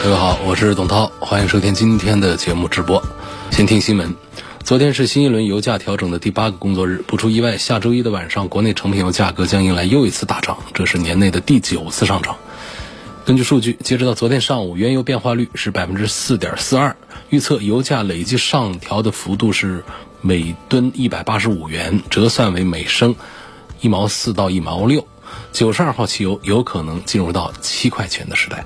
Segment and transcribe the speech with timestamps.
[0.00, 3.02] 各位好，我是董涛，欢迎收听今天的节目直播。
[3.50, 4.14] 先听新闻，
[4.62, 12.36] 昨天是新一轮油价调整的第八个工作日，不出意外，下周一的晚上，国内成品油价格将迎来又一次大涨，这是年内的第九次上涨。
[13.24, 16.96] 根据数据，截止到昨天上午，原油变化率是百分之四点四二，
[17.28, 19.82] 预测油价累计上调的幅度是
[20.20, 23.16] 每吨一百八十五元，折算为每升
[23.80, 25.06] 一毛四到一毛六。
[25.52, 28.64] 九十二号汽油有可能进入到七块钱的时代。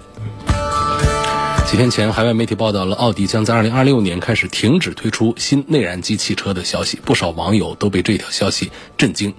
[1.72, 9.32] 几天前，海外媒体报道了奥迪将在二零二六年开始停止推出新内燃机汽车的消息，不少网友都被这条消息震惊。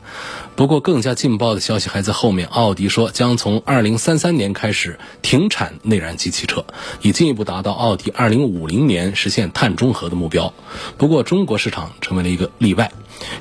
[0.55, 2.47] 不过，更加劲爆的消息还在后面。
[2.47, 6.65] 奥迪说将从二零三三年开始停产内燃机汽车，
[7.03, 10.55] 以进一步达到奥迪二零五零年实现碳中和的目标。
[10.97, 12.91] 不过，中国市场成为了一个例外。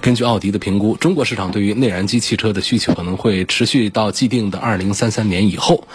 [0.00, 5.86] 根据奥迪的评估，中国市场对于内燃机汽车的需求可能会持续到既定的二零三三年以后，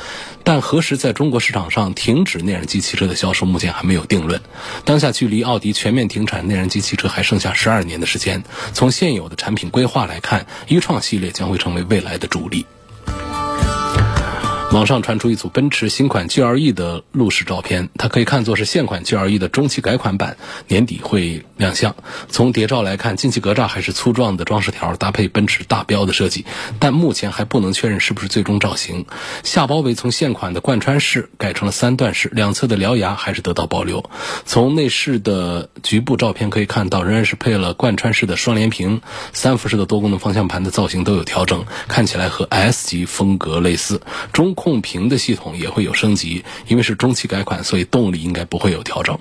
[0.44, 4.42] 但何时在中国市场上停止内燃机汽车的销售，目前还没有定论。
[4.86, 8.44] 当下距离奥迪全面停产内燃机汽车还剩下十二年的时间。
[8.74, 12.66] 从现有的产品规划来看，一创系列将会成为未来的主力。
[14.74, 20.38] 网上传出一组奔驰新款 GLE 的路试照片，它可以看作是现款 GLE 的中期改款版，
[20.68, 21.96] 年底会亮相。
[22.28, 26.46] 从谍照来看，进气格栅还是粗壮的装饰条，搭配奔驰大标的设计，
[26.80, 29.06] 但目前还不能确认是不是最终造型。
[29.42, 34.10] 下包围从现款的贯穿式改成了三段式，两侧的獠牙还是得到保留。
[34.46, 44.02] 从内饰的局部照片可以看到，仍然是配了贯穿式的双联屏，三辐式的多功能方向盘的造型都有调整，看起来和 S 级风格类似。
[44.34, 49.16] 中控屏的系统也会有升级，因为是中期改款，所以动力应该不会有调整。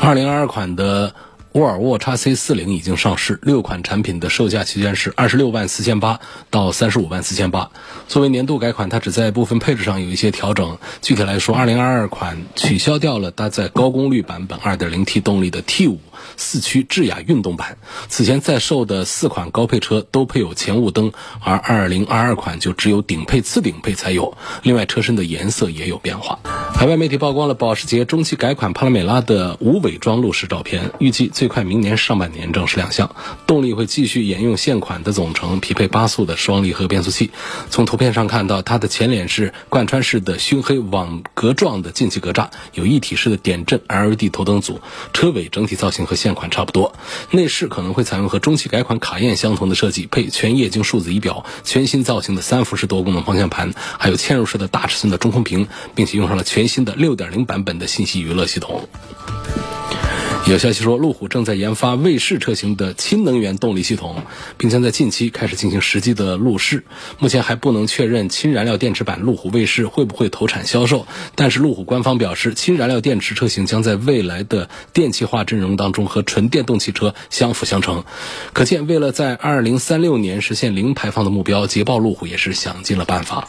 [0.00, 1.14] 二零二二款的
[1.52, 7.68] 沃尔沃 x C 四零已经上市，六款产品的售价区间是二十六万四千八到三十五万四千八。
[8.06, 10.78] 作为年度改款，它只在部分配置上有一些调整。
[11.02, 15.98] 具体来说，二零二二款取消掉了搭载高功率版本二点零 T 动力的 T 五。
[16.36, 17.76] 四驱智雅运动版，
[18.08, 21.12] 此前在售的四款高配车都配有前雾灯，
[21.42, 24.36] 而二零二二款就只有顶配、次顶配才有。
[24.62, 26.38] 另外，车身的颜色也有变化。
[26.80, 33.14] 海外媒体曝光了保时捷中期改款帕拉梅拉的无伪装路试照片，预计最快明年上半年正式亮相。
[33.46, 37.32] 动力会继续沿用现款的总成，匹配八速的双离合变速器。
[37.68, 44.80] 从图片上看到，它的前脸是贯穿式的熏黑网格状的进气格栅，有一体式的点阵 LED 头灯组。
[45.12, 46.94] 车尾整体造型和现款差不多，
[47.30, 58.88] 内饰可能会采用和中期改款卡宴相同的设计，配全液晶数字仪表、全新造型的三辐式多功能方向盘，还有嵌入式的大尺寸的中控屏，并且用上了全新的6.0版本的信息娱乐系统。
[60.46, 64.22] 有消息说，路虎正在研发卫士车型的氢能源动力系统，
[64.56, 66.82] 并将在近期开始进行实际的路试。
[67.18, 78.02] 目前还不能确认氢燃料电池版路虎卫士会不会投产销售，但是路虎官方表示，氢燃料电池车型将在未来的电气化阵容当中和纯电动汽车相辅相成。
[78.52, 83.46] 可见，为了在2036年实现零排放的目标，捷豹路虎也是想尽了办法。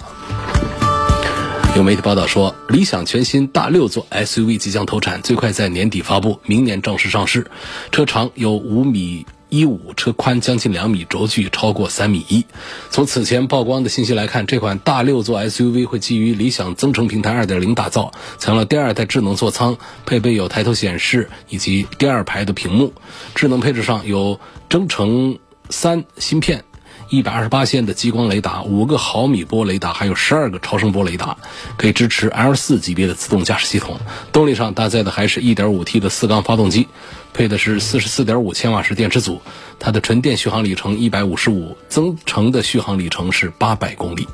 [1.73, 7.49] 有媒体报道说，理想全新大六座 SUV 即将投产，最快在年底发布，明年正式上市。
[7.93, 12.45] 车长有五米一五，车宽将近两米，轴距超过三米一。
[12.89, 22.93] 从此前曝光的信息来看，这款大六座 SUV 会基于理想增程平台二点零打造，采用了第二代智能座舱，配备有抬头显示以及第二排的屏幕。
[23.33, 24.37] 智能配置上有
[24.69, 25.39] 增程
[25.69, 26.65] 三芯片。
[27.11, 31.35] 一百二十八线的激光雷达，五个毫米波雷达，还有十二个超声波雷达，
[31.75, 33.99] 可以支持 L 四级别的自动驾驶系统。
[34.31, 36.87] 动力上搭载的还是一点五 T 的四缸发动机，
[37.33, 39.41] 配的是四十四点五千瓦时电池组。
[39.77, 44.25] 它的纯电续航里程一百五十五，增程的续航里程是八百公里。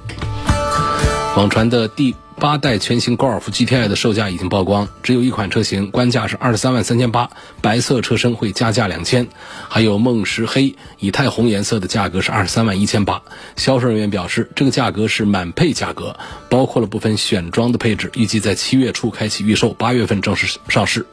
[1.35, 2.15] 网传的第。
[2.39, 7.31] 八代全新高尔夫 GTI 的售价已经曝光，只有一款车型，官价是二十三万三千八，
[7.61, 9.27] 白色车身会加价两千，
[9.67, 13.23] 还有梦石黑、以太红颜色的价格是二十三万一千八。
[13.55, 16.15] 销售人员表示，这个价格是满配价格，
[16.47, 21.07] 包括了部分选装的配置，预计在七月初开启预售，八月份正式上市。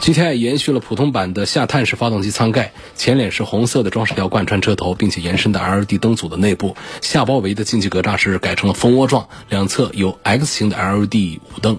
[0.00, 10.55] GTI 延续了普通版的下探式发动机舱盖，前脸是红色的装饰条贯穿车头，并且延伸的 LED 灯组的内部，下包围的进气格栅是改成了蜂窝状，两侧有 X。
[10.56, 11.78] 新的 LED 五灯。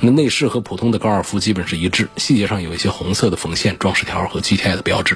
[0.00, 5.14] 那内饰和普通的高尔夫基本是一致，细节上有一些红色的缝线、装饰条和 GTI 的标志。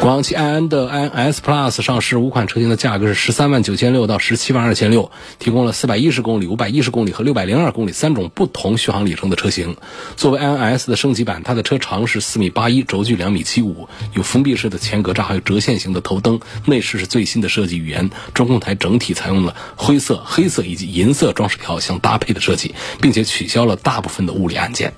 [0.00, 9.76] 广汽埃安的埃安 S Plus 上市，五款车型的价格是十三万九千六到十七万二千六，提供了四百一十公里、五百一十公里和六百零二公里三种不同续航里程的车型。
[10.16, 16.40] 作为埃安 S 的升级版，它的车长是四米八一，轴距两米七五，有封闭式的前格栅，还有折线型的头灯。
[16.64, 24.94] 内饰是最新的设计语言，中控台整体采用了灰色、黑色以及银色装饰条相搭配的设计，并且取消了大部分的物理按键。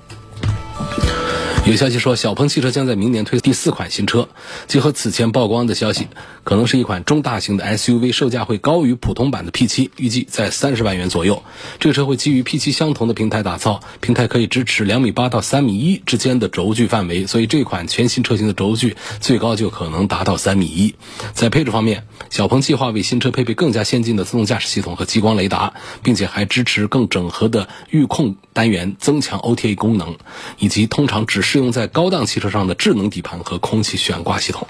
[1.65, 4.27] 有消息说，小鹏汽车将在明年推第四款新车。
[4.67, 6.09] 结合此前曝光的消息，
[6.43, 11.41] 可能是一款中大型的 SUV，售价会高于普通版的 P7，预计在三十万元左右。
[11.79, 20.93] 这个车会基于 P7 相同的平台打造，平台可以支持两米八到三米一之间的轴距范围，所以这款全新车型的轴距最高就可能达到三米一。
[21.31, 25.73] 在配置方面，小鹏计划为新车配备更加先进的自动驾驶系统和激光雷达，
[26.03, 30.17] 并且还支持更整合的预控单元，增强 OTA 功能，
[30.59, 34.67] 以及通常只适用在高档汽车上的智能底盘和空气悬挂系统。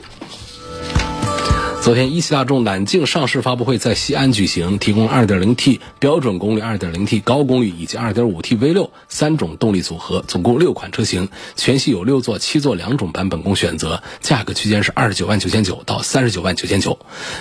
[1.83, 11.27] 昨天，一汽大众揽境上市发布会在西安举行，提供 2.0T 标准功率、2.0T 高功率以及 2.5T V6 三种动力组合，总共六款车型，
[11.57, 16.97] 全系有六座、七座两种版本供选择，价格区间是二十九万九千九到三十九万九千九。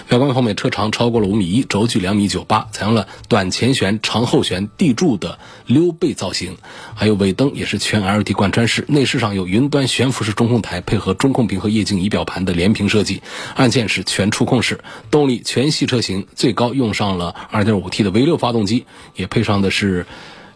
[0.08, 6.56] 外观方面，车长超过了五米一，轴距两米九八，采用了短前悬、长后悬、地柱的溜背造型，
[6.96, 8.84] 还有尾灯也是全 LED 贯穿式。
[8.88, 13.22] 内饰上有云端悬浮式中控台，配合中控屏和液晶仪表盘的连屏设计，
[13.54, 14.31] 按键是全。
[14.32, 14.80] 触控式
[15.12, 20.06] 动力全系车型最高用上了 2.5T 的 V6 发动机，也配上的是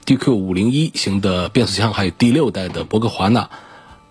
[0.06, 3.48] DQ501 型的变速箱，还有第六代的博格华纳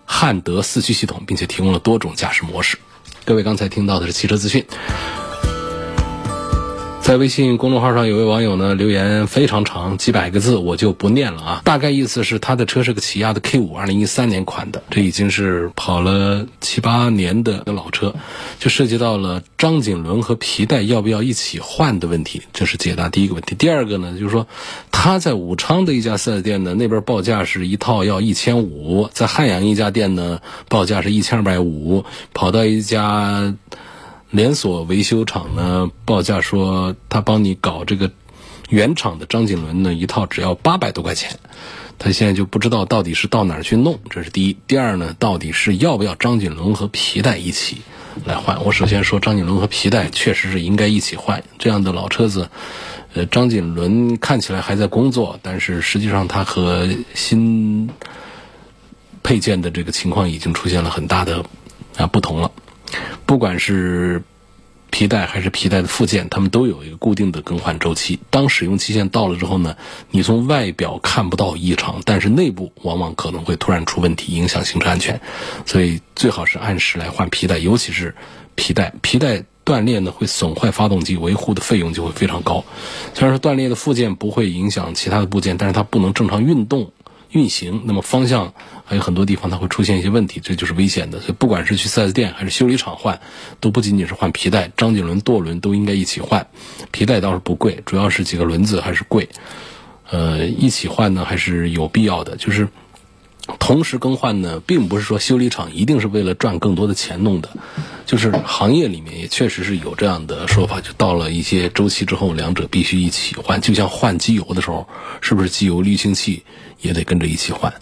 [0.06, 2.78] 汉德四驱系统，并且提供了多种驾驶模式。
[3.24, 4.64] 各位刚才听到的是汽车资讯。
[7.06, 11.62] 在微信公众号上，有位网友呢留言非常长，几百个字，我就不念了啊。
[11.62, 18.12] 大概意思是他的车是个起亚的 K 五，二零一三年款的，这已经是跑了七八年的老车，
[18.58, 23.54] 就涉及到了张紧轮和皮带要不要一起换的问题，这是解答第一个问题。
[23.54, 24.48] 第二个呢，就是说
[24.90, 32.04] 他在武昌的一家四 S 店呢，那边报价是一套要一千五，在汉阳一家店呢报价是一千二百五，
[32.34, 33.54] 跑到一家。
[34.30, 38.10] 连锁维修厂呢报价说，他帮你搞这个
[38.68, 41.38] 原厂的张紧轮呢，一套只要八百多块钱。
[41.98, 44.56] 他现在就不知道到底是到哪儿去弄，这是第一。
[44.66, 47.78] 第二呢，到底是要不要张紧轮和皮带一起
[48.26, 48.62] 来换？
[48.64, 51.42] 我首先说，张紧轮和皮带确实是应该一起换。
[51.58, 52.50] 这样的老车子，
[53.14, 57.88] 呃，张紧轮看起来还在工作，但是实际上它和新
[59.22, 61.46] 配件的这个情况已经出现了很大的
[61.96, 62.52] 啊不同了。
[63.24, 64.22] 不管是
[64.90, 68.18] 皮带还是皮带的附件，它们都有一个固定的更换周期。
[68.30, 69.76] 当使用期限到了之后呢，
[70.10, 75.20] 你从外表看不到异常，但是内部往往可能会突然出问题，影响行车安全。
[75.66, 78.14] 所以最好是按时来换皮带，尤其是
[78.54, 78.92] 皮带。
[79.02, 82.64] 皮带断裂呢会损坏发动机，维护的费用就会非常高。
[83.12, 86.92] 虽然说断裂的附件不会影响其他的部件，但是它不能正常运动。
[87.30, 91.20] 运行，那么方向还有很多地方它会出现一些问题，这就是危险的。
[91.20, 93.20] 所以不管是去 4S 店还是修理厂换，
[93.60, 96.46] 都不仅仅是换皮带，张紧轮、舵轮都应该一起换。
[96.92, 99.28] 皮带倒是不贵，主要是几个轮子还是贵。
[100.08, 102.36] 呃，一起换呢还是有必要的。
[102.36, 102.68] 就是
[103.58, 107.50] 同时更换呢，并不是说修理厂一定是为了赚更多的钱弄的，
[108.06, 113.60] 就是行业里面也确实是有这样的说法，就到了一些周期之后，两者必须一起换。
[113.60, 114.88] 就像换机油的时候，
[115.20, 116.44] 是不是机油滤清器？
[116.80, 117.74] 也得跟着一起换，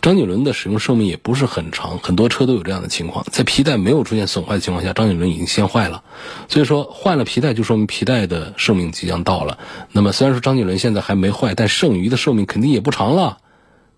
[0.00, 6.02] 张紧轮的使用寿命也不是很长，很多车都有这样的情况，在皮带没有出现损坏的情况下，张紧轮已经先坏了，
[6.48, 9.58] 所以说换了皮带就说明皮带的寿命即将到了。
[9.92, 13.38] 那么虽然说张紧轮现在还没坏，但剩余的寿命肯定也不长了，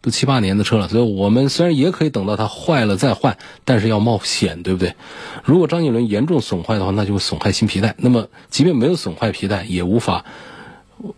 [0.01, 4.97] 都七八年的车了，所以我们虽然也可以等到它坏了再换，但是要冒险，对不对？
[5.45, 7.95] 如果张紧轮严重损坏的话，那就会损坏新皮带。
[7.99, 10.25] 那么即便没有损坏皮带，也无法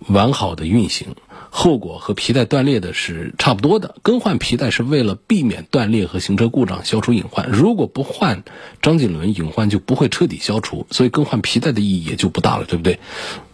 [0.08, 1.08] 完好的运行。
[1.50, 3.94] 后果和皮带断裂的是差不多的。
[4.02, 7.48] 更换皮带是为了避免断裂和行车故障，消除隐患。
[7.48, 8.42] 如果不换
[8.82, 12.98] 张紧轮，隐患就不会彻底消除，所以更换皮带的意义也就不大了，对不对？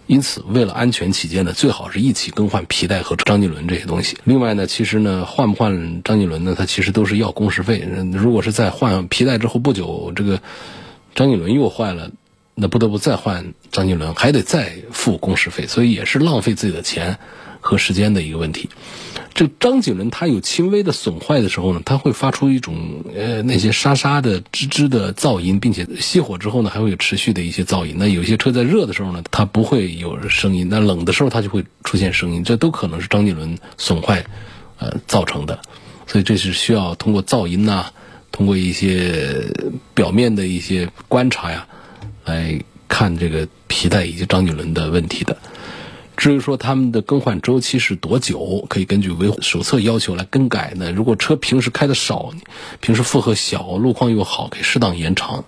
[0.06, 4.16] 因此，为了安全起见呢，最好是一起更换皮带和张紧轮这些东西。
[4.24, 7.86] 另外呢，其实呢，换不换张紧轮呢，它其实都是要工时费。
[8.12, 10.40] 如果是在换皮带之后不久，这个
[11.14, 12.10] 张紧轮又坏了，
[12.54, 17.18] 那不得不再换张紧轮，还得再付工时费，所以也是浪费自己的钱。
[17.62, 18.70] 和时间的一个问题。
[19.34, 27.96] 这张景伦它有轻微的损坏的时候呢，它会发出一种呃那些沙沙的吱吱的噪音，并且熄火之后呢，还会有持续的一些噪音。
[27.98, 34.24] 那有些车在热的时候呢，它不会有声音；那冷的时候它就会出现声音，这都可能是张景伦损坏
[34.78, 35.60] 呃造成的。
[36.06, 37.90] 所以这是需要通过噪音呐，
[38.32, 39.52] 通过一些
[39.92, 41.68] 表面的一些观察呀，
[42.24, 45.36] 来看这个皮带以及张紧轮的问题的。
[46.16, 50.92] 至于说他们的更换周期是多久，可以根据维护手册要求来更改呢？
[50.92, 52.30] 如果车平时开的少，
[52.80, 55.44] 平时负荷小，路况又好，可以适当延长。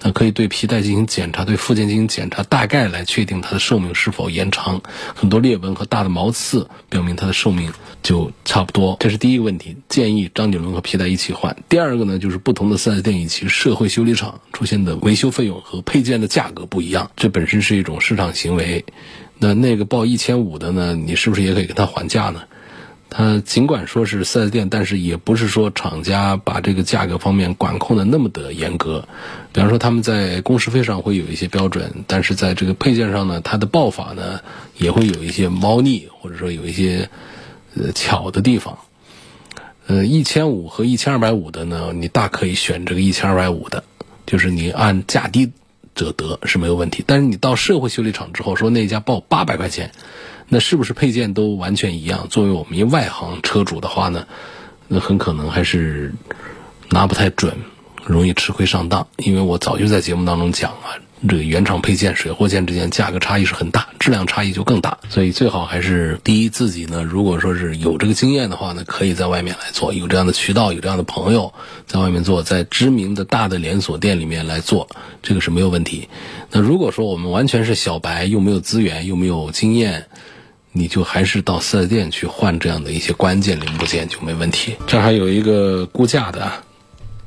[0.00, 4.80] 那可以对皮带进行检查，对附件进行检查，大概来确定它的寿命是否延长。
[5.14, 8.96] 很多裂纹和大的毛刺表明它的寿命就差不多。
[9.00, 11.56] 这是第一个问题，建议张景轮和皮带一起换。
[11.68, 18.84] 第二个呢，就是不同的四 S 店以及社会修理厂出现的维修费用和配件的价格不一样，这本身是一种市场行为。
[19.40, 22.42] 那那个报一千五的呢，你是不是也可以跟他还价呢？
[23.10, 29.08] 它尽管说是四 S 店，但是也不是说厂家把这个价格方面管控的那么的严格。
[29.52, 34.40] 比方说，他们在工时费上会有一些标准，但是在这个配件上呢，它的报法呢
[34.76, 37.08] 也会有一些猫腻，或者说有一些
[37.74, 38.78] 呃巧的地方。
[39.86, 43.84] 呃，一千五和一千二百五的呢，你大可以选这个一千二百五的，
[44.26, 45.50] 就是你按价低
[45.94, 47.02] 者得是没有问题。
[47.06, 49.92] 但是你到社会修理厂之后，说那家报八百块钱。
[50.48, 52.26] 那是不是配件都完全一样？
[52.30, 54.26] 作为我们一外行车主的话呢，
[54.86, 56.14] 那很可能还是
[56.88, 57.54] 拿不太准，
[58.06, 59.06] 容易吃亏上当。
[59.18, 60.96] 因为我早就在节目当中讲啊，
[61.28, 64.96] 这个原厂配件、水货件之间价格差异是很大，质量差异就更大。
[65.10, 71.52] 所以最好还是第一，自己呢，如果说是有这个经验的话呢，可以在外面来做，有这样的渠道，有这样的朋友
[71.86, 74.88] 在外面做，在知名的大的连锁店里面来做，
[75.22, 76.08] 这个是没有问题。
[76.50, 80.06] 那如果说我们完全是小白，又没有资源，又没有经验。
[80.78, 84.76] 你就还是到四 S 店去换这样的一些关键零部件就没问题。
[84.86, 86.52] 这还有一个估价的，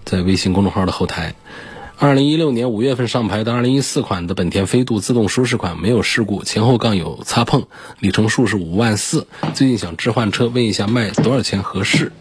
[0.05, 1.35] 在微信公众号的后台，
[1.97, 7.65] 二零一六年五月份上牌的二零一四款的本田飞度自动舒适款没有事故，前后杠有擦碰，
[7.99, 9.27] 里程数是五万四。
[9.53, 12.13] 最近想置换车，问一下卖多少钱合适？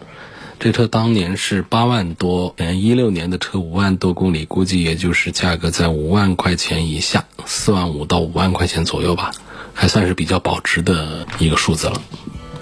[0.59, 9.31] 这车当年是八万多，嗯，一六年的车五万多公里，估计也就是价格在五万块钱以下，四万五到五万块钱左右吧。
[9.75, 12.01] 还算是比较保值的一个数字了。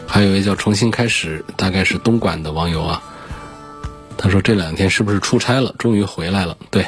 [0.06, 3.02] 还有一位叫重新开始，大概是东莞的网友啊，
[4.16, 5.74] 他说这两天是不是出差了？
[5.78, 6.56] 终于回来了。
[6.70, 6.86] 对，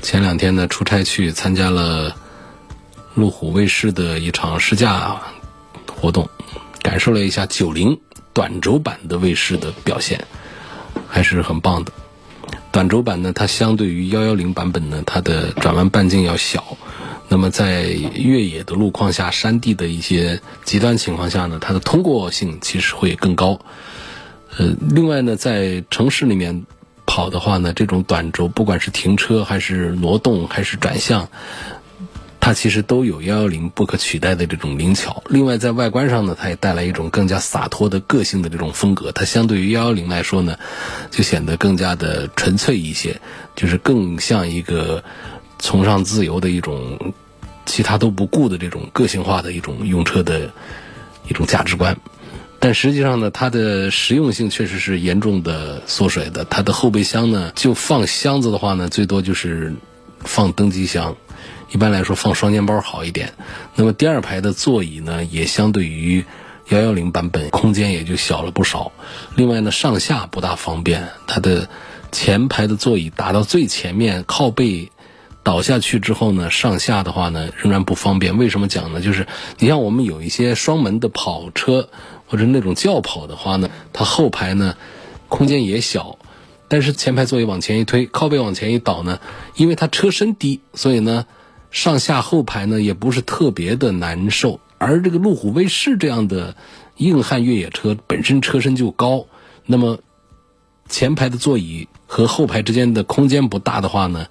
[0.00, 2.16] 前两天呢出差去参加了
[3.14, 5.20] 路虎卫士的一场试驾
[5.94, 6.28] 活动，
[6.80, 8.00] 感受了一下九零
[8.32, 10.24] 短轴版的卫士的表现，
[11.08, 11.92] 还是很棒的。
[12.72, 16.78] 短轴版呢，它相对于幺幺零版本呢，它的转弯半径要小。
[17.32, 23.60] 那么在越野的路况下、山地的一些极端情况下呢，它的通过性其实会更高。
[24.58, 26.66] 呃，另外呢，在城市里面
[27.06, 31.28] 跑的话呢，这种短轴不管是停车还是挪动还是转向，
[32.40, 35.22] 它其实都有幺幺零不可取代的这种灵巧。
[35.28, 39.12] 另外在外观上呢，它也带来一种更加洒脱的个性的这种风格。
[39.12, 40.58] 它相对于幺幺零来说呢，
[41.12, 43.20] 就显得更加的纯粹一些，
[43.54, 45.04] 就是更像一个。
[45.60, 47.14] 崇尚自由的一种，
[47.66, 50.50] 其他都不顾的这种个性化的一种用车的
[51.28, 51.96] 一种价值观，
[52.58, 56.44] 但实际上呢，它的实用性确实是严重的缩水的。
[56.46, 59.74] 它的后备箱呢，就放箱子的话呢，最多就是
[60.20, 61.14] 放登机箱，
[61.70, 63.34] 一般来说放双肩包好一点。
[63.76, 66.24] 那么第二排的座椅呢，也相对于
[66.70, 68.90] 幺幺零版本空间也就小了不少。
[69.36, 71.68] 另外呢，上下不大方便，它的
[72.10, 74.90] 前排的座椅打到最前面靠背。
[75.50, 78.38] 倒下去之后呢，上下的话呢仍然不方便。
[78.38, 79.00] 为什么讲呢？
[79.00, 79.26] 就是
[79.58, 81.88] 你像我们有一些双门的跑车
[82.28, 84.76] 或者那种轿跑的话呢，它后排呢
[85.28, 86.20] 空间也小，
[86.68, 89.18] 但是前排座椅往前一推，靠背往前一倒呢，
[89.56, 91.26] 因为它车身低，所以呢
[91.72, 94.60] 上下后排呢也不是特别的难受。
[94.78, 96.54] 而这个路虎卫士这样的
[96.96, 99.26] 硬汉越野车本身车身就高，
[99.66, 99.98] 那么
[100.88, 104.28] 前排的座椅和后排之间的空间不大的话呢。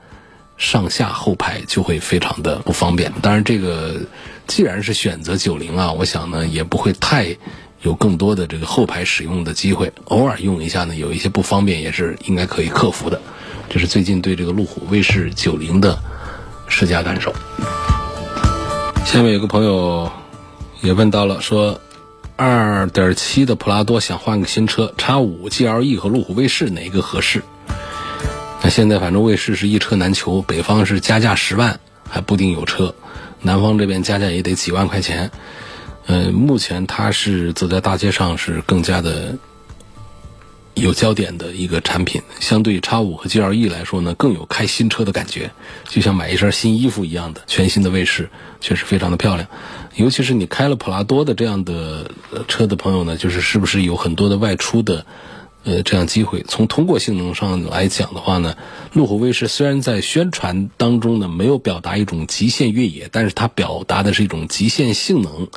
[0.60, 3.12] 上下后排就会非常的不方便。
[3.22, 4.02] 当然，这个
[4.46, 7.36] 既然是选择九零啊，我想呢也不会太
[7.82, 9.92] 有更多的这个后排使用的机会。
[10.06, 13.20] 偶尔用一下呢，有一些不方便也是应该可以克服的。
[13.70, 15.98] 这是最近对这个路虎卫士九零的
[16.68, 17.34] 试驾感受。
[19.06, 20.12] 下面有个朋友
[20.82, 21.80] 也问到了，说
[22.36, 27.44] 二点七的普拉多想换个新车，叉五 GLE 和路虎卫士哪一个合适？
[28.62, 32.94] 那现在反正卫士是一车难求，北方是加价十万还不定有车，
[33.42, 35.32] 南方这边加价也得几万块钱。
[36.08, 39.38] 呃，目前它是走在大街上是更加的
[40.74, 45.52] 有焦点的一个产品，相对叉五和 GLE 来说呢，更有开新车的感觉，
[45.88, 49.48] 就像买一身新衣服一样的全新的卫士，确实非常的漂亮。
[49.96, 52.12] 尤其是你开了普拉多的这样的
[52.48, 55.06] 车的朋友呢，就是是不是有很多的外出的
[55.64, 56.44] 呃这样机会？
[56.48, 58.56] 从通过性能上来讲的话呢，
[58.94, 65.48] 路虎卫士虽然在宣传当中呢没有表达一种极限越野，但是它表达的是一种极限性能。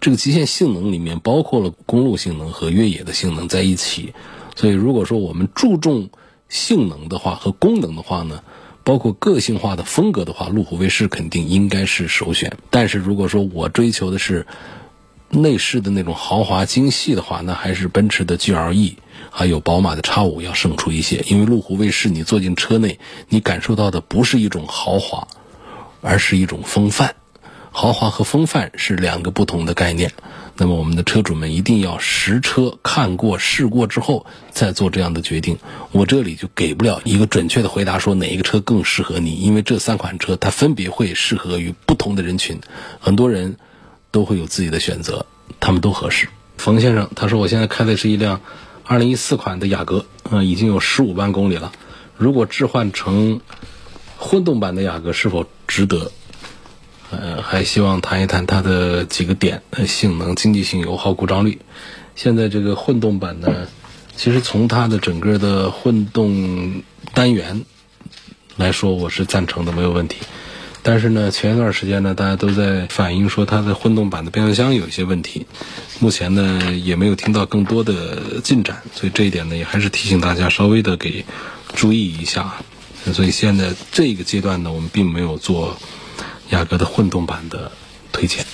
[0.00, 4.14] 这个极限性能里面包括了公路性能和越野的性能在一起。
[4.56, 6.10] 所以，如果说我们注重
[6.48, 8.42] 性能的话和功能的话呢，
[8.82, 12.56] 包括个性化的风格的话，路虎卫士肯定应该是首选。
[12.70, 14.46] 但是，如果说我追求的是
[15.30, 18.96] 内饰的那种豪华精细的话，那还是奔驰的 GLE
[19.30, 21.24] 还有宝马的 X 五要胜出一些。
[21.28, 25.28] 因为路虎卫士，你坐进车内，你感受到的不是一种豪华，
[26.00, 27.14] 而是一种风范。
[27.72, 30.12] 豪华和风范是两个不同的概念。
[30.56, 35.56] 那么我们的车主们一定要实车看过试过之后再做这样的决定。
[35.92, 42.60] 我这里就给不了一个准确的回答，说哪一个车更适合你，因为这三款车它分别会适合于不同的人群，
[42.98, 43.56] 很多人
[44.10, 45.26] 都会有自己的选择，
[45.60, 46.28] 他们都合适。
[46.56, 48.40] 冯先生他说，我现在开的是一辆
[48.86, 51.72] 2014款的雅阁，嗯，已经有15万公里了。
[52.16, 53.40] 如果置换成
[54.18, 56.12] 混动版的雅阁，是否值得？
[57.10, 61.60] 呃，还希望谈一谈它的几个点：性能、经济性、油耗、故障率。
[62.14, 63.66] 现在这个混动版呢，
[64.14, 66.82] 其实从它的整个的混动
[67.14, 67.64] 单元
[68.56, 70.18] 来说，我是赞成的，没有问题。
[70.82, 75.46] 但是呢，前一段时间呢，大家都在反映说它的混动版的变速箱有一些问题，
[75.98, 81.24] 目前呢也没有听到更多的进展，所以这一点呢，也还是提醒大家稍微的给
[81.74, 82.54] 注意一下。
[83.12, 85.76] 所以现在这个阶段呢，我们并没有做。
[86.50, 87.70] 雅阁的混动版的
[88.10, 88.44] 推荐。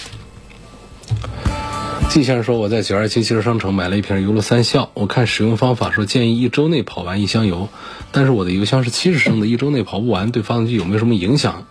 [2.11, 7.71] 季先生说：“我在九二七汽车商城买了一瓶油路三效，我看使用方法说建议一周内跑完一箱油，
[8.13, 11.67] 但是我的油箱是七十升的，一周内跑不完，对发动机有没有什么影响？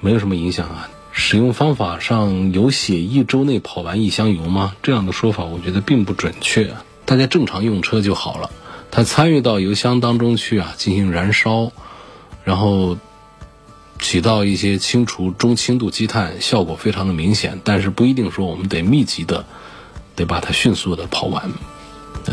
[0.00, 0.88] 没有什么影响啊。
[1.12, 4.74] 使用方法上有写一周内跑完一箱油吗？
[4.82, 6.74] 这样的说法我觉得并不准确。
[7.04, 8.50] 大家正常用车就好了。
[8.90, 11.72] 它参与到油箱当中去啊，进行燃烧，
[12.44, 12.96] 然后。”
[14.02, 19.44] 起到一些清除中轻度积碳效果非常的明显，但是不一定说我们得密集的，
[20.16, 21.52] 得把它迅速的跑完。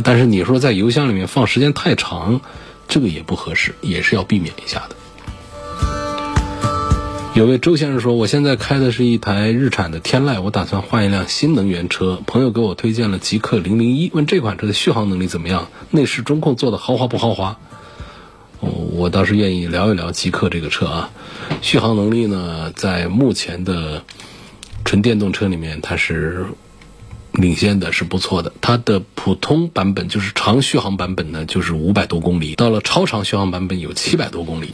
[0.02, 2.39] 但是你说在油箱里面放时间太长，
[2.88, 4.96] 这个也不合适，也是要避免一下的。
[7.38, 12.19] 有位周先生说，我现在开的是一台日产的天籁，我打算换一辆新能源车。
[12.26, 15.69] 朋友给我推荐了极氪零零一，问这款车的续航能力怎么样？
[15.91, 17.60] 内饰中控做的豪华不豪华？
[18.60, 21.12] 我倒是愿意聊一聊极氪这个车啊，
[21.62, 24.02] 续航能力呢，在目前的
[24.84, 26.47] 纯电动车里面，它是
[27.34, 28.52] 领先的，是不错的。
[28.62, 34.73] 它的普通版本就是长续航版本呢，就是五百多公里，到了超长续航版本有七百多公里。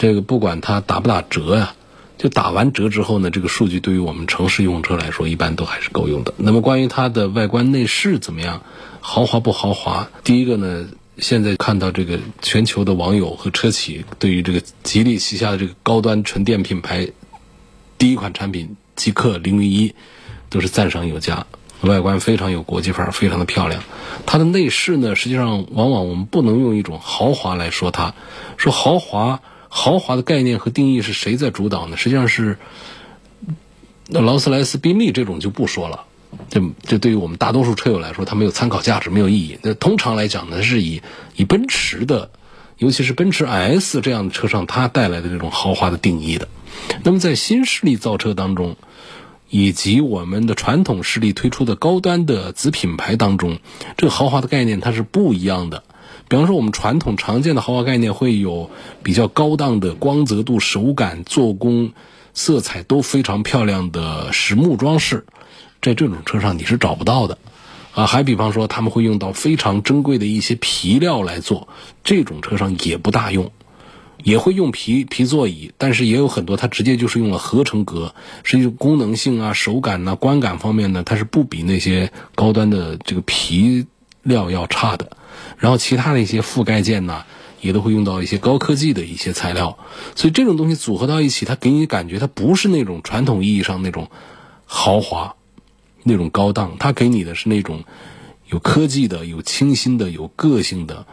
[0.00, 1.74] 这个不管它打不打折呀，
[2.16, 6.32] 就打完折之后呢，这个数据对于我们城市用车来说，一般都还是够用的。
[6.38, 8.62] 那么关于它的外观内饰怎么样，
[9.02, 10.08] 豪华不豪华？
[10.24, 10.88] 第一个呢？
[11.18, 17.10] 现在看到这个全球的网友和车企对于这个吉利旗下的这个高端纯电品牌
[17.98, 19.94] 第一款产品极氪零零一
[20.48, 21.46] 都是赞赏有加，
[21.82, 23.82] 外观非常有国际范儿，非常的漂亮。
[24.24, 28.14] 它的内饰呢，实际上往往我们不能用一种豪华来说它，
[28.56, 31.96] 说豪华豪华的概念和定义是谁在主导呢？
[31.96, 32.58] 实际上是
[34.08, 36.04] 那劳斯莱斯、宾利这种就不说了。
[36.48, 39.58] 这这对于我们大多数车友来说，它没有参考价值，没有意义。
[39.62, 41.00] 那通常来讲呢，是以
[41.36, 42.30] 以奔驰的，
[42.78, 46.48] 尤其是奔驰 S 这样的车上，它带来的这种豪华的定义的。
[47.04, 48.76] 那么在新势力造车当中，
[49.48, 53.58] 以及我们的传统势力推出的高端的子品牌当中，
[53.96, 55.84] 这个豪华的概念它是不一样的。
[56.28, 58.70] 比方说，我们传统常见的豪华概念会有
[59.02, 61.92] 比较高档的光泽度、手感、做工、
[62.34, 65.24] 色彩都非常漂亮的实木装饰。
[65.82, 67.38] 在这种车上你是找不到的，
[67.94, 71.68] 啊，还比方说他们会用到非常珍贵的一些皮料来做，
[72.04, 73.50] 这种车上也不大用，
[74.22, 83.86] 也会用皮皮座椅，但是也有很多它直接就是用了合成革，实际功能性啊、手感呐、观感方面呢，它是不比那些高端的这个皮
[84.22, 85.16] 料要差的。
[85.58, 87.24] 然后其他的一些覆盖件呢，
[87.60, 89.78] 也都会用到一些高科技的一些材料，
[90.14, 94.10] 所以这种东西组合到一起，它给你感觉它不是那种传统意义上那种
[94.64, 95.34] 豪华。
[96.02, 97.84] 那种高档，它给你的是那种
[98.48, 101.04] 有科技的、有清新的、有个性的，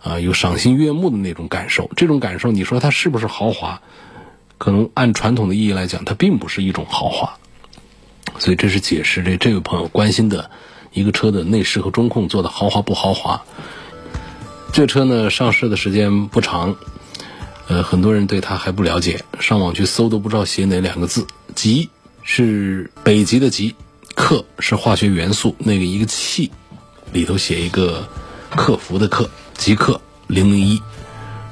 [0.00, 1.90] 啊，有赏心悦目的那种感受。
[1.96, 3.82] 这种感受，你说它是不是豪华？
[4.56, 7.36] 可能按传统的意义来讲，它并不是一种豪华。
[8.38, 10.48] 所以这是解释这这位朋友关心的
[10.96, 13.40] 一个车的内饰和中控做的豪华不豪华。
[14.72, 16.74] 这车呢上市的时间不长，
[17.68, 21.26] 呃，很多人对它还不了解，上网去搜都不知道写哪两个字。
[21.54, 21.90] 极
[22.22, 23.74] 是北极的极，
[24.14, 26.50] 克是化学元素那个一个气，
[27.12, 28.08] 里头写一个
[28.48, 29.28] 克服的克，
[29.58, 30.80] 极客零零一，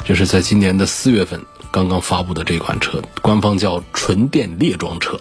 [0.07, 1.39] 这是在今年的四月份
[1.71, 5.21] 刚刚发布的这款车，官方叫纯电列装车。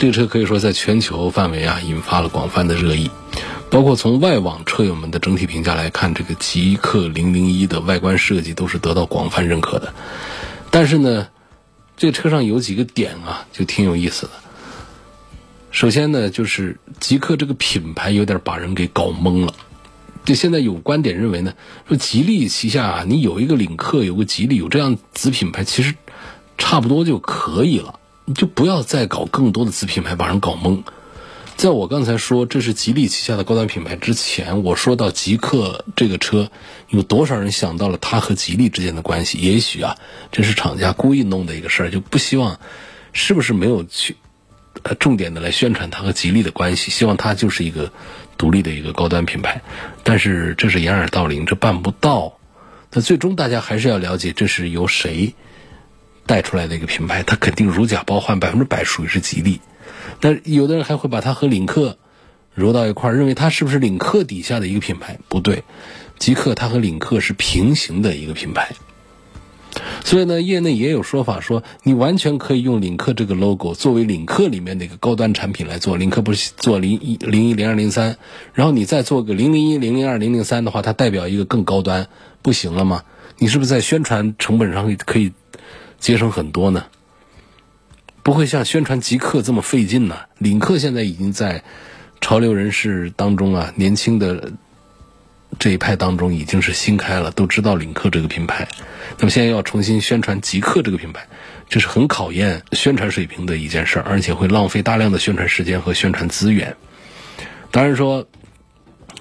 [0.00, 3.10] 这个车可以说在全球范围啊引发了广泛的热议。
[3.68, 9.92] 包括从外网车友们的整体评价来看，这个极氪零零一的外观设计都是得到广泛认可的。
[10.70, 11.28] 但是呢，
[11.98, 14.32] 这车上有几个点啊，就挺有意思的。
[15.70, 19.52] 首先呢，就是极氪这个品牌有点把人给搞懵了。
[20.24, 21.52] 就现在有观点认为呢，
[21.86, 25.94] 说吉利旗下啊，你有一个领克，有个吉利，有这样子品牌，其实
[26.56, 27.99] 差不多就可以了，
[28.34, 30.82] 就不要再搞更多的子品牌，把人搞懵。
[31.56, 36.50] 在我刚才说这是吉利旗下的高端品牌之前，我说到极客这个车，
[36.88, 39.36] 有多少人想到了它和吉利之间的关系？
[39.36, 39.96] 也许啊，
[40.32, 42.58] 这是厂家故意弄的一个事儿，就不希望，
[43.12, 44.16] 是不是没有去，
[44.84, 46.90] 呃，重点的来宣传它和吉利的关系？
[46.90, 47.92] 希望它就是一个
[48.38, 49.60] 独立的一个高端品牌。
[50.02, 52.38] 但是这是掩耳盗铃，这办不到。
[52.90, 55.34] 那最终大家还是要了解这是由谁
[56.30, 59.60] 带出来的一个品牌，它肯定如假包换，百分之百属于是吉利。
[60.20, 61.98] 但有的人还会把它和领克
[62.54, 65.18] 揉到一块儿，认为它是不是领克底下的一个品牌？
[65.28, 65.64] 不对，
[66.20, 68.76] 极客它和领克是平行的一个品牌。
[70.04, 75.96] 所以呢，业内也有说法说，你完全可以用领克这个 logo 作为领克里面的一个高端产品来做。
[75.96, 78.16] 领克不是做零一、零一、零二、零三，
[78.54, 82.06] 然后你再做个零零一、零零二、零零三的话，它代表一个更高端，
[82.40, 83.02] 不行了吗？
[83.38, 85.32] 你是不是在宣传成本上可以
[86.00, 86.86] 节省很多呢？
[88.22, 90.16] 不会像宣传极客这么费劲呢。
[90.38, 91.62] 领克现在已经在
[92.20, 94.52] 潮流人士当中啊，年轻的
[95.58, 98.66] 这一派当中已经是新开了，都知道领克这个品牌。
[99.18, 101.26] 那么现在要重新宣传极客这个品牌，
[101.68, 106.76] 这是很考验宣传水平的一件事儿，而且会浪费大量的宣传时间和宣传资源。
[107.70, 108.26] 当然说，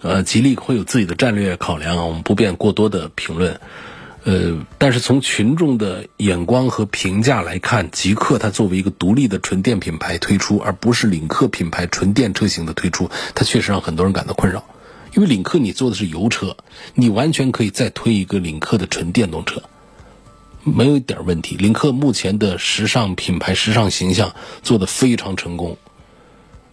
[0.01, 3.59] 呃，吉利会有自己的战略考量，我们不便过多的评论。
[4.25, 14.63] 呃，但是从群众的眼光和评价来看，极客它作为一个独立的纯电品牌推出，而不是领克品牌纯电车型的推出，它确实让很多人感到困扰。
[15.15, 16.57] 因为领克你做的是油车，
[16.93, 19.63] 你完全可以再推一个领克的纯电动车，
[20.63, 21.55] 没有一点问题。
[21.55, 25.77] 领克目前的时尚品牌、时尚形象做的非常成功，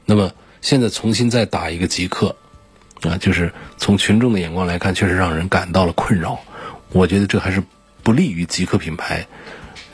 [0.04, 2.36] 那么现在重新再打一个极客，
[3.02, 6.40] 啊，就是从群众的眼光来看，确实让人感到了困扰。
[6.92, 7.62] 我觉得这还是
[8.02, 9.26] 不利于极客品牌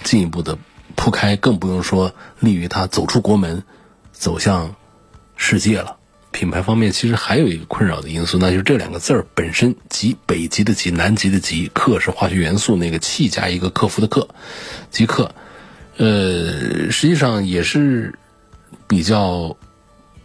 [0.04, 0.58] 进一步的
[0.94, 3.64] 铺开，更不用说利于它走出国门，
[4.12, 4.76] 走向
[5.36, 5.96] 世界了。
[6.30, 14.28] 品牌方面其实还有一个困扰的因素，那就是这两个字儿本身“极”北极的“极”，南极的“极”，克是化学元素那个气加一个克服的“克”，
[14.90, 15.34] 极客。
[15.96, 18.18] 呃，实际上也是
[18.86, 19.56] 比较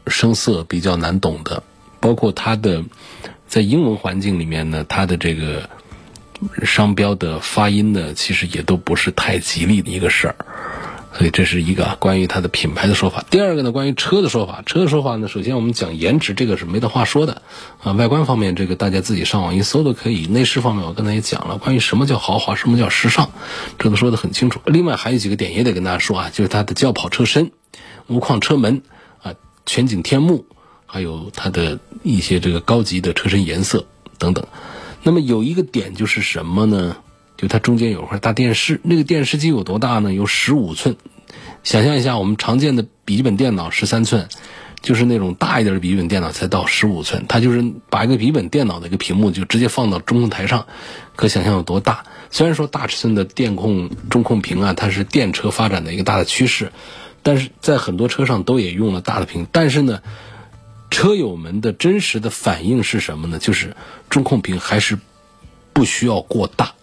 [0.07, 1.63] 生涩、比较难懂的，
[1.99, 2.83] 包括它的
[3.47, 5.69] 在英文环境里面呢，它的这个。
[6.63, 10.35] 商标的发音呢，其实也都不是太吉利的一个事儿，
[11.17, 13.25] 所以这是一个关于它的品牌的说法。
[13.29, 17.41] 第二个呢，关于车的说法，车的说法呢，首先我们讲颜值，这个是没得话说的
[17.81, 17.93] 啊。
[17.93, 20.27] 外观方面，这个大家自己上网一搜都可以。
[20.27, 23.31] 内饰方面，我刚才也讲了，关于什么叫豪华，什么叫时尚，
[23.79, 24.59] 这都说得很清楚。
[24.65, 27.51] 另外还有几个点也得跟大家说啊，就是它的轿跑车身、
[28.05, 28.83] 无框车门
[29.23, 29.33] 啊、
[29.65, 30.45] 全景天幕，
[30.85, 33.87] 还有它的一些这个高级的车身颜色
[34.19, 34.45] 等等。
[35.03, 36.97] 那么有一个点就是什么呢？
[37.37, 40.11] 就它中间有块大电视，那个电视机有多大呢？
[40.11, 40.97] 有十五寸。
[41.63, 44.27] 想象一下，我们常见的笔记本电脑十三寸，
[44.81, 47.25] 就是那种大一点的笔记本电脑才到十五寸。
[47.27, 50.65] 它就是把一个笔记本电脑的一个屏幕就直接放到中控台上，
[51.15, 52.05] 可想象有多大。
[52.31, 56.71] 虽然说大尺寸的电控中控屏啊，它是电车发展的一个大的趋势，
[57.21, 60.01] 但是在很多车上都也用了大的屏，但是呢。
[60.89, 63.39] 车友们的真实的反应是什么呢？
[63.39, 63.75] 就是
[64.09, 64.97] 中控屏还是
[65.73, 66.73] 不需要过大，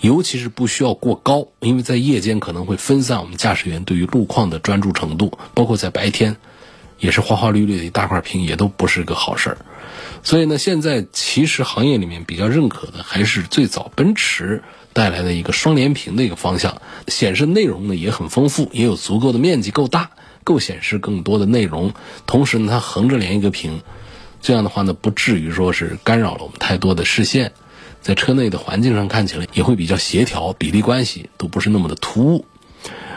[0.00, 6.36] 尤其是不需要过高，因为在夜间可能会分散我们驾驶员对于路况的专注程度，包括在白天
[6.98, 9.58] 也是花花绿绿的一大块屏，也都不是个好事儿。
[10.22, 20.10] 所以呢，现在其实行业里面比较认可的还是最早奔驰带来的一个双联屏的一个方向，显示内容呢也很丰富，也有足够的面积够大。
[20.44, 21.92] 够显示更多的内容，
[22.26, 23.82] 同时呢，它横着连一个屏，
[24.40, 27.52] 这样的话呢，不至于说是干扰了我们太多的视线，
[28.00, 32.44] 在车内的环境上看起来也会比较协调，比例关系都不是那么的突兀。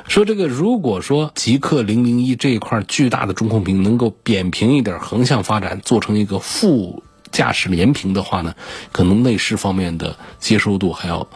[0.07, 8.53] 说这个如果说极客零零一这一块巨大的中控屏能够扁平一点，横向发展，做成一个副驾驶连屏的话呢，
[8.91, 11.27] 可能内饰方面的接受度还要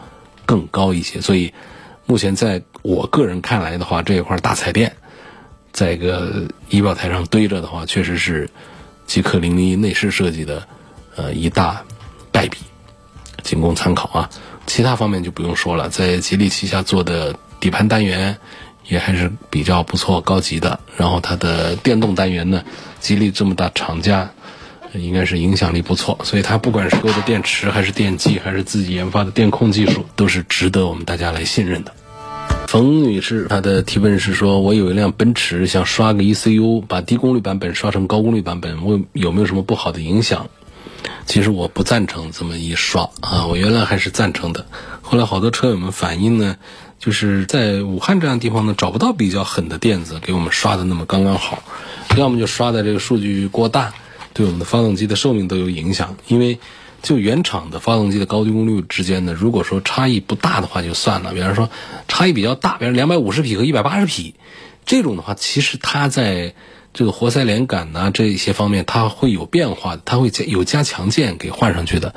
[0.46, 1.20] 更高一些。
[1.20, 1.52] 所以
[2.06, 4.94] 目前在我个人看来的话，这一块大彩电
[5.72, 8.48] 在一个仪表台上堆着的话，确实是
[9.06, 10.66] 极客零零一内饰设计的
[11.16, 11.82] 呃一大
[12.30, 12.58] 败笔，
[13.42, 14.30] 仅供参考啊。
[14.66, 18.36] 其他方面就不用说了，在吉利旗下做的底盘单元
[18.86, 20.78] 也还是比较不错、高级的。
[20.96, 22.62] 然后它的电动单元呢，
[23.00, 24.30] 吉利这么大厂家，
[24.92, 31.92] 应该是影响力不错，所以它不管是用的电池，还是电机，还是自己研发的电控技术，都是值得我们大家来信任的。
[32.66, 40.48] 冯女士，她的提问是说：我有一辆奔驰，想刷个 ECU，把低功率版本刷成高功率版本，我有没有什么不好的影响？
[41.26, 44.66] 其实我不赞成这么一刷啊，我原来还是赞成的，
[45.00, 46.56] 后来好多车友们反映呢，
[46.98, 51.62] 就是在武汉这样地方呢找不到比较狠的电子给我们刷的那么刚刚好，
[52.16, 53.92] 要么就刷的这个数据过大，
[54.32, 56.16] 对我们的发动机的寿命都有影响。
[56.28, 56.58] 因为
[57.02, 61.70] 就原厂的发动机的高低功率之间呢，如果说差异不大的话就算了，比方说
[62.08, 64.34] 差异比较大，比如两百五十匹和一百八十匹，
[64.84, 66.54] 这种的话，其实它在。
[66.92, 72.16] 这个活塞连杆呐，这一些方面它会有变化的，它会加有加强件给换上去的。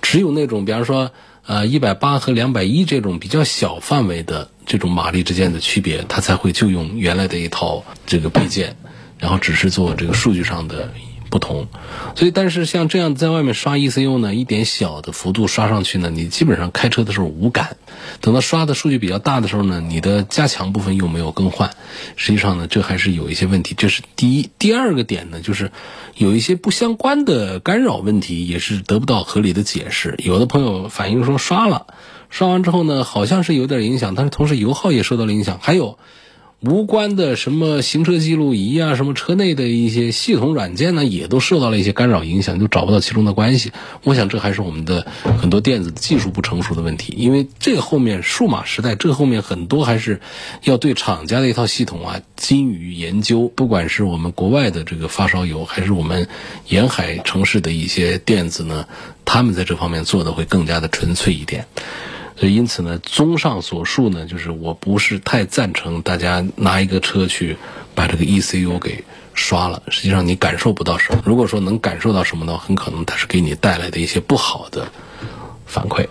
[0.00, 1.10] 只有那种，比方说，
[1.44, 8.74] 呃，一百八和两百一这种比较小范围的这种马力之间的区别，它才会就用原来的一套这个配件，
[9.18, 10.90] 然后只是做这个数据上的。
[11.30, 11.68] 不同，
[12.14, 17.76] 所以但是像这样在外面刷 ECU 呢，一点小的幅度刷上去呢，你基本上开车的时候无感。
[18.20, 21.70] 等到刷的数据比较大的时候呢，你的加强部分又没有更换，
[22.16, 23.74] 实际上呢，这还是有一些问题。
[23.76, 25.72] 这是第一，第二个点呢，就是
[26.16, 30.14] 有一些不相关的干扰问题，也是得不到合理的解释。
[30.18, 31.86] 有的朋友反映说刷了，
[32.30, 35.98] 刷完之后呢，好像是有点影响，但是同时油耗也受到了影响，还有。
[36.68, 43.72] 无关的什么行车记录仪啊，什么车内的一些系统软件呢，也都受到了一些干扰影响，就找不到其中的关系。
[44.04, 45.06] 我想这还是我们的
[45.40, 50.20] 很多电子技术不成熟的问题，因为这个后面数码时代，这后面很多还是
[50.64, 53.50] 要对厂家的一套系统啊精于研究。
[53.54, 56.28] 不管是我们国外的这个发烧友，还是我们
[56.68, 58.86] 沿海城市的一些电子呢，
[59.24, 61.66] 他们在这方面做的会更加的纯粹一点。
[62.36, 67.56] 所以，因此呢，综上所述呢，就是我不是太赞成大家拿一个车去
[67.94, 69.82] 把这个 ECU 给刷了。
[69.88, 71.22] 实际上，你感受不到什么。
[71.24, 74.86] 如果说能感受到什么呢，很可能它是给你带来的一些不好的
[75.64, 76.06] 反馈。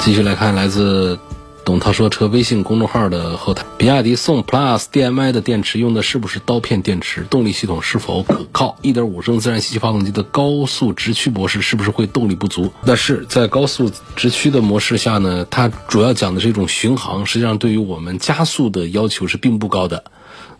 [0.00, 1.18] 继续来看，来自。
[1.64, 7.22] 董涛说车微信公众号的后台，比亚迪宋 PLUS DM-i 的电池用的是不是刀片电池？
[7.30, 12.72] 动力系统是否可靠？1.5升自然吸气发动机的高速直驱模式是不是会动力不足？
[12.84, 20.04] 但是在高速直驱的模式下呢，它主要讲的是一种巡航，实际上对于我们加速的要求是并不高的。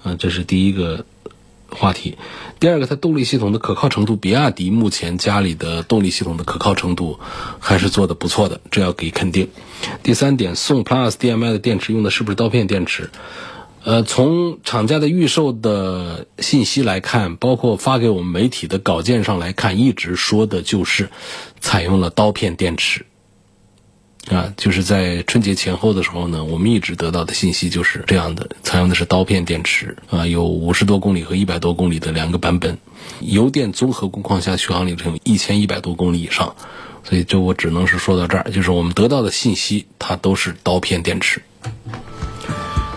[0.05, 1.05] 嗯，这是第一个。
[1.71, 2.19] 话题，
[2.59, 7.19] 第二个，它动力系统的可靠程度，比亚迪目前家里的动力系统的可靠程度
[7.59, 9.49] 还是做的不错的，这要给肯定。
[10.03, 13.11] 第三点，宋 Plus DM-i 的电池用的是不是刀片电池？
[13.83, 21.09] 呃，从厂家的预售的信息来看，包括发给我们媒体的稿件上来看，一直说的就是
[21.61, 23.07] 采用了刀片电池。
[24.29, 32.79] 啊，就是在春节前后的时候呢，我们一直得到的信息就是这样的，采用的是刀片电池啊，有五十多公里和一百多公里的两个版本，
[33.21, 36.55] 油电综合工况下续航里程一千一百多公里以上，
[37.03, 41.43] 所以这我只能是说到这儿，就是我们得到的信息它都是刀片电池。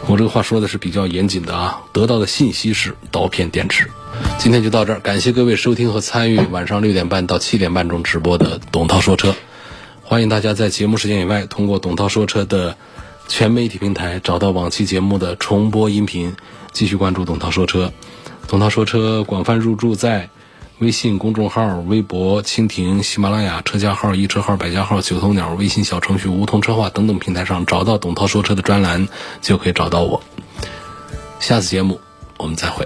[0.06, 3.90] 我这个话说的是比较严谨的啊，得到的信息是刀片电池。
[4.38, 9.34] 今天就到这儿，感谢各位收听和参与晚上六点半到七点半中直播的董涛说车。
[10.06, 12.76] 欢迎大家在节目时间以外，通过董涛说车的
[13.30, 16.36] 全媒体平台找到往期节目的重播音频，
[16.74, 17.92] 继续关注董涛说车。
[18.48, 20.30] 董涛说车广泛入驻在
[20.80, 29.08] 微信公众号、微博、蜻蜓、喜马拉雅、车架号、易车号、百家号、九头鸟、微信小程序、梧桐车话等等平台上，找到董涛说车的专栏，
[29.42, 30.22] 就可以找到我。
[31.40, 32.00] 下次节目
[32.38, 32.86] 我们再会。